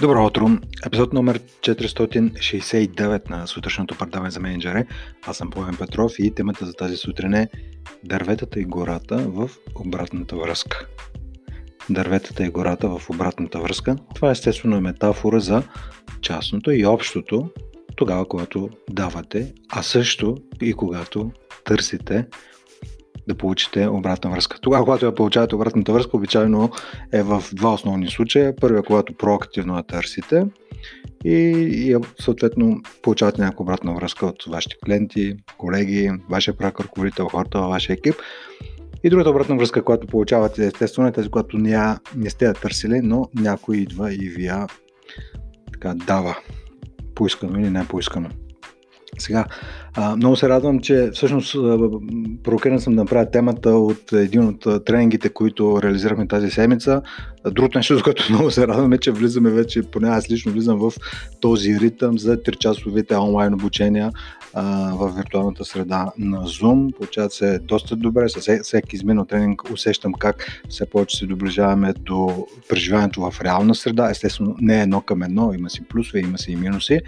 [0.00, 0.48] Добро утро!
[0.86, 4.84] Епизод номер 469 на сутрешното предаване за менеджери.
[5.26, 7.48] Аз съм Плавен Петров и темата за тази сутрин е
[8.04, 10.86] Дърветата и гората в обратната връзка.
[11.90, 13.96] Дърветата и гората в обратната връзка.
[14.14, 15.62] Това е естествено метафора за
[16.20, 17.50] частното и общото,
[17.96, 21.30] тогава когато давате, а също и когато
[21.64, 22.26] търсите
[23.28, 24.58] да получите обратна връзка.
[24.60, 26.70] Тогава, когато я получавате обратната връзка, обичайно
[27.12, 28.56] е в два основни случая.
[28.56, 30.46] Първият, когато проактивно я търсите
[31.24, 36.78] и, и съответно получавате някаква обратна връзка от вашите клиенти, колеги, вашия прак
[37.30, 38.14] хората във вашия екип.
[39.04, 43.00] И другата обратна връзка, която получавате, естествено е тази, която не, не сте я търсили,
[43.02, 44.66] но някой идва и ви я
[45.72, 46.36] така, дава
[47.14, 48.28] поискано или не поискано.
[49.18, 49.44] Сега,
[49.94, 51.52] а, много се радвам, че всъщност
[52.44, 57.02] провокиран съм да направя темата от един от тренингите, които реализирахме тази седмица.
[57.50, 60.78] Другото нещо, за което много се радвам е, че влизаме вече, поне аз лично влизам
[60.78, 60.92] в
[61.40, 64.10] този ритъм за 3-часовите онлайн обучения
[64.54, 66.96] а, в виртуалната среда на Zoom.
[66.96, 68.28] Получават се доста добре.
[68.28, 74.10] С всеки изминал тренинг усещам как все повече се доближаваме до преживяването в реална среда.
[74.10, 77.00] Естествено, не е едно към едно, има си плюсове, има си и минуси.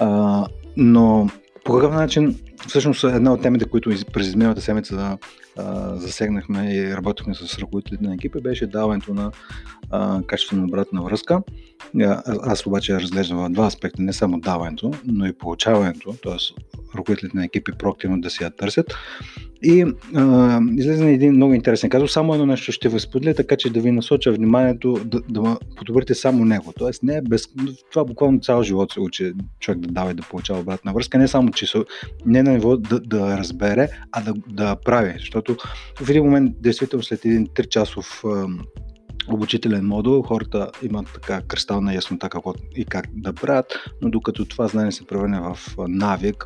[0.00, 1.28] А, но
[1.64, 5.18] по какъв начин, всъщност една от темите, които през изминалата седмица
[5.56, 9.32] а, засегнахме и работихме с ръководителите на екипа, беше даването на
[9.90, 11.42] а, качествена обратна връзка.
[12.00, 16.36] А, аз обаче разглеждам в два аспекта, не само даването, но и получаването, т.е.
[16.98, 18.94] ръководителите на екипи проактивно да си я търсят.
[19.62, 19.84] И
[20.14, 22.12] а, излезе един много интересен казус.
[22.12, 26.14] Само едно нещо ще ви споделя, така че да ви насоча вниманието да, да подобрите
[26.14, 26.72] само него.
[26.78, 27.48] Тоест, не е без...
[27.92, 31.18] това буквално цял живот се учи човек да дава и да получава обратна връзка.
[31.18, 31.66] Не само, че
[32.26, 35.14] не на ниво да, да разбере, а да, да прави.
[35.18, 35.56] Защото
[36.00, 38.24] в един момент, действително след един 3 часов
[39.28, 43.66] обучителен модул, хората имат така кристална яснота какво и как да правят,
[44.02, 46.44] но докато това знание се превърне в навик,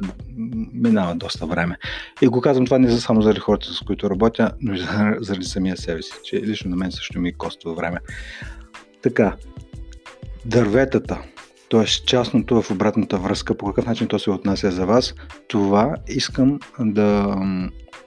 [0.73, 1.77] минава доста време.
[2.23, 4.79] И го казвам това не за само заради хората, с които работя, но и
[5.21, 7.99] заради самия себе си, че лично на мен също ми коства време.
[9.03, 9.37] Така,
[10.45, 11.23] дърветата,
[11.73, 11.85] т.е.
[11.85, 15.15] частното в обратната връзка, по какъв начин то се отнася за вас,
[15.49, 17.37] това искам да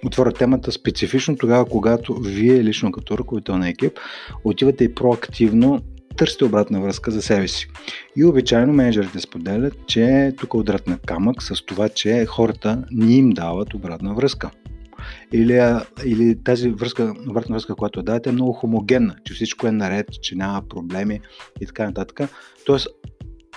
[0.06, 4.00] отворя темата специфично тогава, когато вие лично като ръководител на екип
[4.44, 5.81] отивате и проактивно
[6.18, 7.68] търсите обратна връзка за себе си.
[8.16, 13.16] И обичайно менеджерите споделят, че тук е удрат на камък с това, че хората не
[13.16, 14.52] им дават обратна връзка.
[15.34, 20.08] Или, или тази връзка, обратна връзка, която давате, е много хомогенна, че всичко е наред,
[20.22, 21.20] че няма проблеми
[21.62, 22.30] и така нататък.
[22.66, 22.88] Тоест,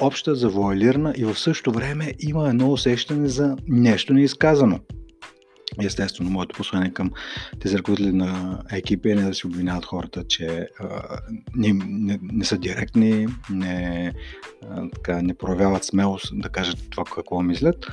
[0.00, 4.80] обща, завуалирана и в същото време има едно усещане за нещо неизказано.
[5.82, 7.10] Естествено, моето послание към
[7.60, 10.86] тези ръководители на екипи е не да си обвиняват хората, че а,
[11.56, 14.12] не, не, не са директни, не,
[14.70, 17.86] а, така, не проявяват смелост да кажат това какво мислят.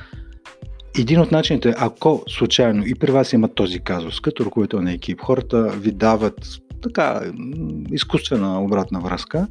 [0.98, 5.20] Един от начините, ако случайно и при вас има този казус, като ръководител на екип,
[5.20, 7.20] хората ви дават така
[7.90, 9.48] изкуствена обратна връзка,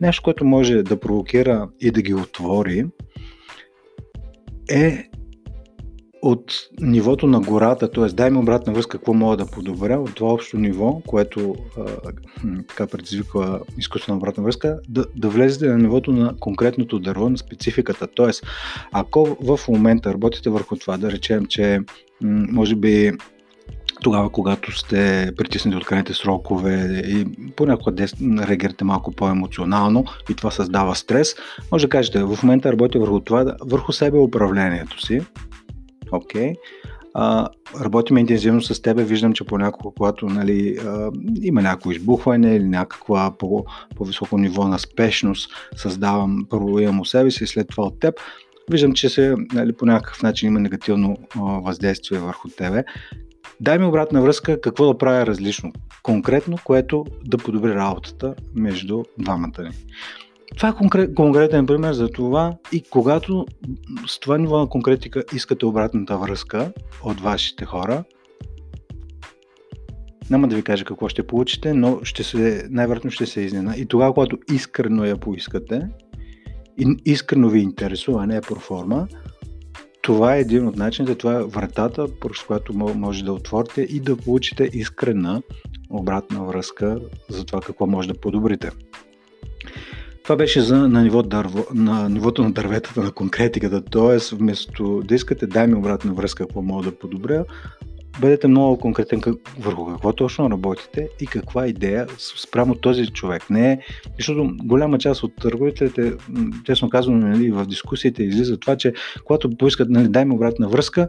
[0.00, 2.86] нещо, което може да провокира и да ги отвори,
[4.70, 5.08] е
[6.22, 8.04] от нивото на гората, т.е.
[8.04, 11.84] дай ми обратна връзка какво мога да подобря, от това общо ниво, което а,
[12.68, 18.06] така предизвиква изкуствена обратна връзка, да, да влезете на нивото на конкретното дърво, на спецификата.
[18.16, 18.30] Т.е.
[18.92, 21.80] ако в момента работите върху това, да речем, че
[22.22, 23.12] може би
[24.02, 30.94] тогава, когато сте притиснати от крайните срокове и понякога реагирате малко по-емоционално и това създава
[30.94, 31.34] стрес,
[31.72, 35.20] може да кажете, в момента работя върху това, върху себе управлението си,
[36.12, 36.52] окей.
[36.52, 36.56] Okay.
[37.80, 41.10] Работим интензивно с теб, виждам, че понякога, когато нали, а,
[41.42, 43.64] има някакво избухване или някаква по,
[43.96, 48.14] по-високо ниво на спешност, създавам, първо имам у себе си след това от теб,
[48.70, 52.84] виждам, че се, нали, по някакъв начин има негативно въздействие върху тебе.
[53.60, 55.72] Дай ми обратна връзка какво да правя различно,
[56.02, 59.70] конкретно, което да подобри работата между двамата ни.
[60.56, 63.46] Това е конкрет, конкретен пример за това и когато
[64.06, 68.04] с това ниво на конкретика искате обратната връзка от вашите хора,
[70.30, 73.74] няма да ви кажа какво ще получите, но ще се, най-вероятно ще се изнена.
[73.76, 75.88] И тогава, когато искрено я поискате,
[77.04, 79.08] искрено ви интересува, не е проформа,
[80.04, 84.16] това е един от начините, това е вратата, през която може да отворите и да
[84.16, 85.42] получите искрена
[85.90, 88.70] обратна връзка за това какво може да подобрите.
[90.22, 93.84] Това беше за, на, ниво дърво, на нивото на дърветата, на конкретиката.
[93.84, 94.36] Т.е.
[94.36, 97.44] вместо да искате дай ми обратна връзка, какво мога да подобря,
[98.20, 102.06] бъдете много конкретен как, върху какво точно работите и каква идея
[102.42, 103.50] спрямо този човек.
[103.50, 103.78] Не е,
[104.18, 106.12] защото голяма част от ръководителите,
[106.64, 108.92] честно казвам, нали, в дискусиите излиза това, че
[109.24, 111.08] когато поискат, нали, дай ми обратна връзка,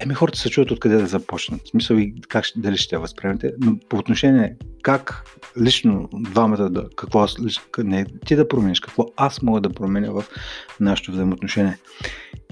[0.00, 1.60] еми хората се чуят откъде да започнат.
[1.64, 3.52] В смисъл и как, дали ще възприемете.
[3.60, 5.24] Но по отношение как
[5.60, 7.26] лично двамата да, какво
[7.78, 10.24] не ти да промениш, какво аз мога да променя в
[10.80, 11.78] нашето взаимоотношение.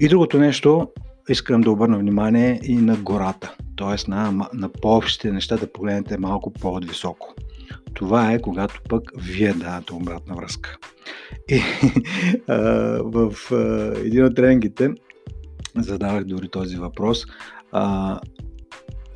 [0.00, 0.88] И другото нещо,
[1.28, 4.10] искам да обърна внимание и на гората, т.е.
[4.10, 7.34] на, на по-общите неща да погледнете малко по-високо.
[7.94, 10.78] Това е когато пък вие давате обратна връзка.
[11.48, 11.60] И
[12.48, 12.56] а,
[13.04, 14.90] в а, един от тренингите
[15.76, 17.24] задавах дори този въпрос.
[17.72, 18.20] А,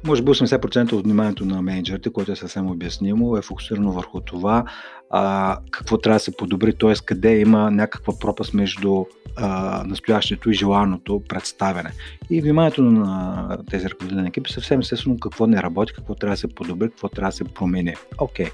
[0.06, 4.64] може би 80% от вниманието на менеджерите, което е съвсем обяснимо, е фокусирано върху това
[5.10, 6.94] а, какво трябва да се подобри, т.е.
[7.04, 9.04] къде има някаква пропаст между
[9.36, 11.90] а, настоящето и желаното представяне.
[12.30, 16.54] И вниманието на тези ръководителни екипи съвсем естествено какво не работи, какво трябва да се
[16.54, 17.94] подобри, какво трябва да се промени.
[18.18, 18.46] Окей.
[18.46, 18.52] Okay.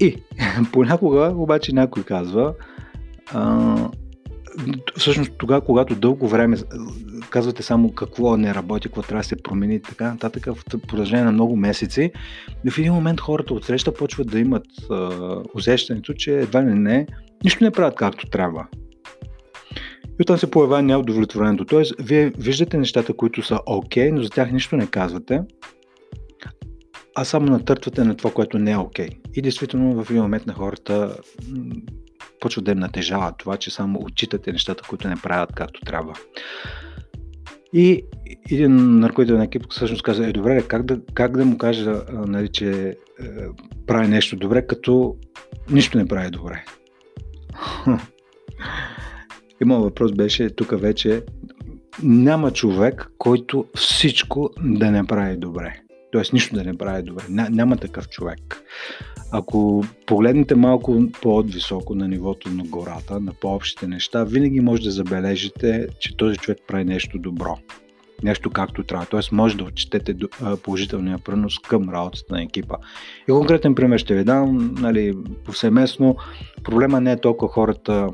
[0.00, 0.16] И
[0.72, 2.54] понякога обаче някой казва,
[3.32, 3.76] а,
[4.96, 6.56] всъщност тогава, когато дълго време
[7.30, 11.24] казвате само какво не работи, какво трябва да се промени и така нататък, в продължение
[11.24, 12.12] на много месеци,
[12.70, 15.10] в един момент хората от среща почват да имат а,
[15.54, 17.06] усещането, че едва ли не,
[17.44, 18.66] нищо не правят както трябва.
[20.20, 21.64] И оттам се появява неудовлетворението.
[21.64, 25.40] Тоест, вие виждате нещата, които са окей, okay, но за тях нищо не казвате,
[27.14, 29.08] а само натъртвате на това, което не е окей.
[29.08, 29.18] Okay.
[29.34, 31.16] И действително в един момент на хората
[32.40, 36.14] почва да им натежава това, че само отчитате нещата, които не правят както трябва.
[37.72, 38.04] И
[38.50, 42.70] един ръководител екип всъщност каза, е добре, как да, как да му кажа, нали, че
[42.70, 42.94] е,
[43.86, 45.16] прави нещо добре, като
[45.70, 46.64] нищо не прави добре.
[49.62, 51.22] Има въпрос беше тук вече,
[52.02, 55.80] няма човек, който всичко да не прави добре.
[56.12, 57.22] Тоест нищо да не прави добре.
[57.28, 58.62] Няма такъв човек.
[59.32, 65.86] Ако погледнете малко по-високо на нивото на гората, на по-общите неща, винаги може да забележите,
[65.98, 67.58] че този човек прави нещо добро.
[68.22, 69.06] Нещо както трябва.
[69.06, 70.16] Тоест може да отчетете
[70.62, 72.76] положителния принос към работата на екипа.
[73.28, 74.74] И конкретен пример ще ви дам.
[74.80, 76.16] Нали, повсеместно
[76.64, 78.08] проблема не е толкова хората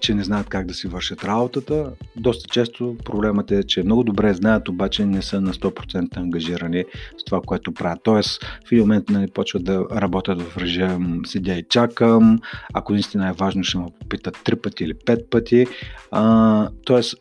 [0.00, 1.92] че не знаят как да си вършат работата.
[2.16, 6.84] Доста често проблемът е, че много добре знаят, обаче не са на 100% ангажирани
[7.18, 8.00] с това, което правят.
[8.02, 12.38] Тоест, в един момент нали, почват да работят в режим седя и чакам,
[12.74, 15.66] ако наистина е важно, ще ме попитат три пъти или пет пъти.
[16.10, 17.14] А, тоест,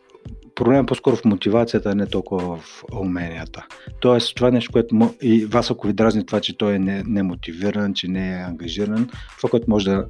[0.55, 3.65] проблем е по-скоро в мотивацията, а не толкова в уменията.
[3.99, 7.87] Тоест, това е нещо, което и вас, ако ви дразни това, че той е немотивиран,
[7.87, 10.05] не че не е ангажиран, това, което може да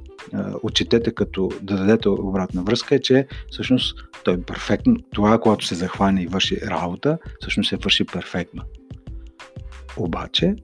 [0.62, 4.96] отчетете като да дадете обратна връзка е, че всъщност той е перфектно.
[5.14, 8.62] Това, когато се захване и върши работа, всъщност се върши перфектно.
[9.96, 10.56] Обаче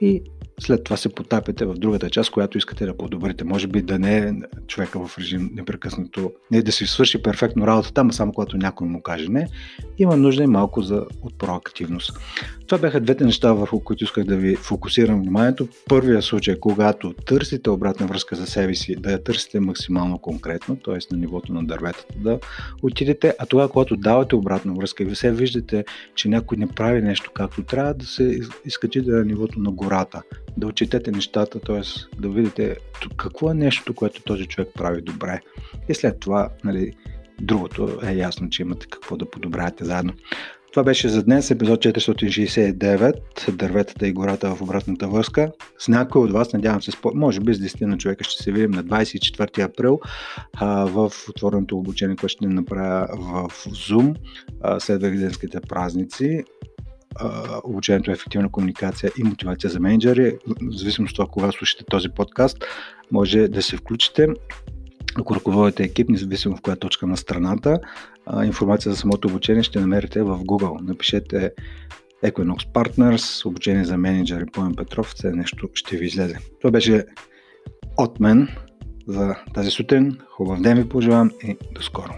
[0.00, 0.22] и
[0.62, 3.44] след това се потапяте в другата част, която искате да подобрите.
[3.44, 4.32] Може би да не е
[4.66, 9.02] човека в режим непрекъснато, не да си свърши перфектно работата, ама само когато някой му
[9.02, 9.46] каже не.
[9.98, 12.18] Има нужда и малко за от проактивност.
[12.66, 15.68] Това бяха двете неща, върху които исках да ви фокусирам вниманието.
[15.88, 20.98] Първия случай, когато търсите обратна връзка за себе си, да я търсите максимално конкретно, т.е.
[21.12, 22.38] на нивото на дърветата, да
[22.82, 25.84] отидете, а тогава, когато давате обратна връзка и ви се виждате,
[26.14, 30.22] че някой не прави нещо както трябва, да се изкачите на нивото на гората,
[30.56, 31.80] да отчетете нещата, т.е.
[32.20, 32.76] да видите
[33.16, 35.40] какво е нещо, което този човек прави добре.
[35.88, 36.92] И след това, нали,
[37.40, 40.12] другото е ясно, че имате какво да подобрявате заедно.
[40.72, 45.52] Това беше за днес, епизод 469, дърветата и гората в обратната връзка.
[45.78, 48.70] С някой от вас, надявам се, може би с 10 на човека ще се видим
[48.70, 50.00] на 24 април
[50.52, 54.16] а, в отвореното обучение, което ще направя в Zoom
[54.60, 55.02] а, след
[55.68, 56.44] празници.
[57.16, 60.38] А, обучението е ефективна комуникация и мотивация за менеджери.
[60.46, 62.64] В зависимост от това, кога слушате този подкаст,
[63.10, 64.28] може да се включите
[65.16, 67.80] ако ръководите екип, независимо в коя точка на страната,
[68.44, 70.80] информация за самото обучение ще намерите в Google.
[70.82, 71.52] Напишете
[72.24, 76.38] Equinox Partners, обучение за менеджери Поем Петров, це нещо ще ви излезе.
[76.60, 77.04] Това беше
[77.96, 78.48] от мен
[79.06, 80.18] за тази сутрин.
[80.28, 82.12] Хубав ден ви пожелавам и до скоро.